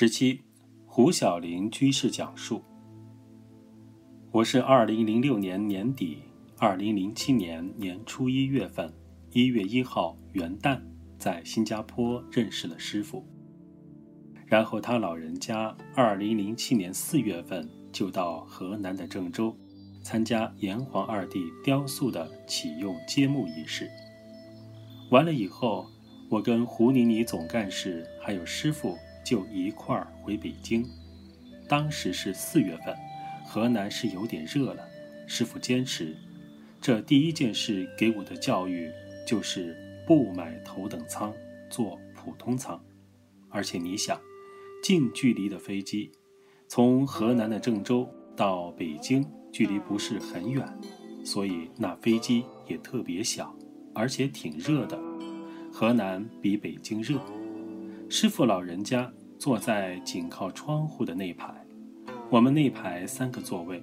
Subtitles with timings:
[0.00, 0.42] 十七，
[0.86, 2.62] 胡小林居士讲述。
[4.30, 6.18] 我是二零零六年年底，
[6.56, 8.94] 二零零七年年初一月份，
[9.32, 10.80] 一月一号元旦，
[11.18, 13.26] 在新加坡认识了师傅。
[14.46, 19.52] 然后他老人家二零零七年四月份就到河南的郑州，
[20.04, 23.90] 参加炎黄二帝雕塑的启用揭幕仪式。
[25.10, 25.90] 完了以后，
[26.30, 28.96] 我跟胡妮妮总干事还有师傅。
[29.28, 30.88] 就一块儿回北京，
[31.68, 32.96] 当时是四月份，
[33.46, 34.82] 河南是有点热了。
[35.26, 36.16] 师傅坚持，
[36.80, 38.90] 这第一件事给我的教育
[39.26, 39.76] 就是
[40.06, 41.30] 不买头等舱，
[41.68, 42.82] 坐普通舱。
[43.50, 44.18] 而且你想，
[44.82, 46.10] 近距离的飞机，
[46.66, 50.66] 从河南的郑州到北京，距离不是很远，
[51.22, 53.54] 所以那飞机也特别小，
[53.94, 54.98] 而且挺热的。
[55.70, 57.20] 河南比北京热。
[58.08, 61.54] 师傅老人家坐在紧靠窗户的那排，
[62.28, 63.80] 我们那排三个座位，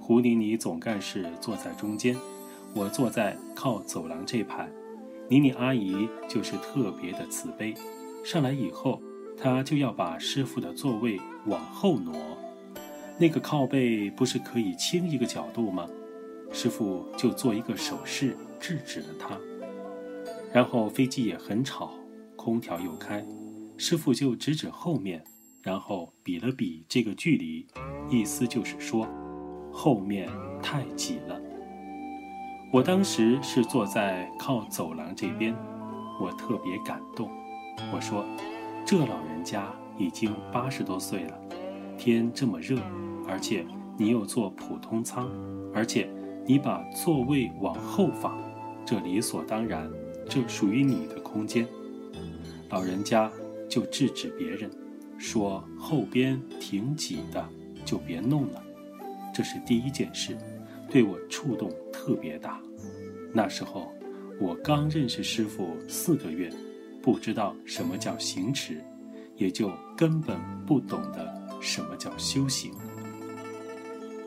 [0.00, 2.16] 胡妮妮总干事坐在中间，
[2.74, 4.68] 我坐在靠走廊这排。
[5.28, 7.72] 妮妮阿姨就是特别的慈悲，
[8.24, 9.00] 上来以后，
[9.38, 12.12] 她就要把师傅的座位往后挪，
[13.16, 15.86] 那个靠背不是可以倾一个角度吗？
[16.50, 19.38] 师傅就做一个手势制止了她。
[20.52, 21.92] 然后飞机也很吵，
[22.34, 23.24] 空调又开。
[23.78, 25.22] 师傅就指指后面，
[25.62, 27.66] 然后比了比这个距离，
[28.08, 29.06] 意思就是说，
[29.70, 30.30] 后面
[30.62, 31.38] 太挤了。
[32.72, 35.54] 我当时是坐在靠走廊这边，
[36.18, 37.30] 我特别感动。
[37.94, 38.24] 我说
[38.86, 41.38] ：“这老人家已经八十多岁了，
[41.98, 42.80] 天这么热，
[43.28, 43.64] 而且
[43.98, 45.30] 你又坐普通舱，
[45.74, 46.10] 而且
[46.46, 48.38] 你把座位往后放，
[48.86, 49.90] 这理所当然，
[50.28, 51.68] 这属于你的空间。”
[52.70, 53.30] 老人家。
[53.68, 54.70] 就制止别人，
[55.18, 57.48] 说后边挺挤的，
[57.84, 58.62] 就别弄了。
[59.34, 60.36] 这是第一件事，
[60.90, 62.60] 对我触动特别大。
[63.32, 63.92] 那时候
[64.40, 66.50] 我刚认识师傅四个月，
[67.02, 68.82] 不知道什么叫行持，
[69.36, 72.72] 也就根本不懂得什么叫修行。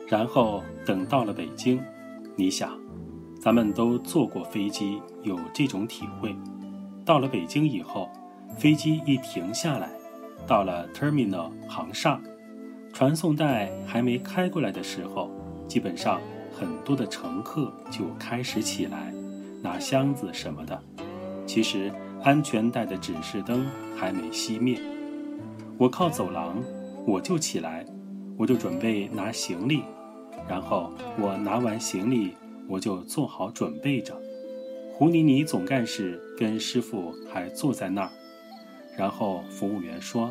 [0.06, 1.80] 然后等到了北京，
[2.36, 2.78] 你想，
[3.40, 6.34] 咱们都坐过飞机，有这种体会。
[7.04, 8.10] 到了北京以后。
[8.60, 9.88] 飞机一停下来，
[10.46, 12.20] 到了 terminal 航厦，
[12.92, 15.30] 传送带还没开过来的时候，
[15.66, 16.20] 基本上
[16.52, 19.14] 很多的乘客就开始起来
[19.62, 20.78] 拿箱子什么的。
[21.46, 21.90] 其实
[22.22, 23.66] 安全带的指示灯
[23.96, 24.78] 还没熄灭。
[25.78, 26.62] 我靠走廊，
[27.06, 27.86] 我就起来，
[28.36, 29.84] 我就准备拿行李，
[30.46, 32.34] 然后我拿完行李，
[32.68, 34.14] 我就做好准备着。
[34.92, 38.10] 胡妮妮总干事跟师傅还坐在那儿。
[39.00, 40.30] 然后服务员说：“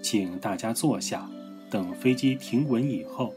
[0.00, 1.28] 请大家坐下，
[1.68, 3.34] 等飞机停稳以后，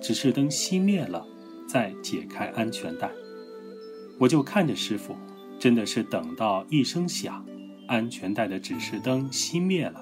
[0.00, 1.26] 指示灯熄灭了，
[1.68, 3.10] 再解开安全带。”
[4.20, 5.16] 我就看着师傅，
[5.58, 7.44] 真的是等到一声响，
[7.88, 10.00] 安全带的指示灯熄灭了，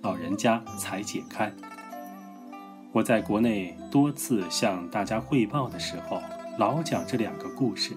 [0.00, 1.52] 老人家才解开。
[2.92, 6.22] 我在国内多次向大家汇报的时候，
[6.56, 7.96] 老讲这两个故事，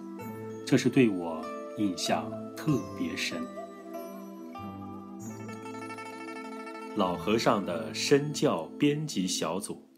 [0.66, 1.40] 这是对我
[1.78, 2.26] 印象
[2.58, 3.38] 特别深。
[7.00, 9.89] 老和尚的身教编辑小组。